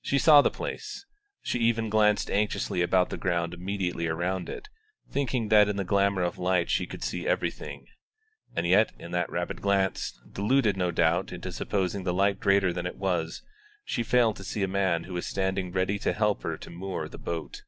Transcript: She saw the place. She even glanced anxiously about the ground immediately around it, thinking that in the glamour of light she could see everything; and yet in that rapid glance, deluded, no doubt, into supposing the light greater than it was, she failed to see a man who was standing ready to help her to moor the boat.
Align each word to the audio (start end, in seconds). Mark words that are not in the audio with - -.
She 0.00 0.20
saw 0.20 0.42
the 0.42 0.48
place. 0.52 1.04
She 1.42 1.58
even 1.58 1.90
glanced 1.90 2.30
anxiously 2.30 2.82
about 2.82 3.10
the 3.10 3.16
ground 3.16 3.52
immediately 3.52 4.06
around 4.06 4.48
it, 4.48 4.68
thinking 5.10 5.48
that 5.48 5.68
in 5.68 5.74
the 5.74 5.82
glamour 5.82 6.22
of 6.22 6.38
light 6.38 6.70
she 6.70 6.86
could 6.86 7.02
see 7.02 7.26
everything; 7.26 7.88
and 8.54 8.64
yet 8.64 8.92
in 8.96 9.10
that 9.10 9.28
rapid 9.28 9.60
glance, 9.60 10.16
deluded, 10.30 10.76
no 10.76 10.92
doubt, 10.92 11.32
into 11.32 11.50
supposing 11.50 12.04
the 12.04 12.14
light 12.14 12.38
greater 12.38 12.72
than 12.72 12.86
it 12.86 12.96
was, 12.96 13.42
she 13.84 14.04
failed 14.04 14.36
to 14.36 14.44
see 14.44 14.62
a 14.62 14.68
man 14.68 15.02
who 15.02 15.14
was 15.14 15.26
standing 15.26 15.72
ready 15.72 15.98
to 15.98 16.12
help 16.12 16.44
her 16.44 16.56
to 16.56 16.70
moor 16.70 17.08
the 17.08 17.18
boat. 17.18 17.62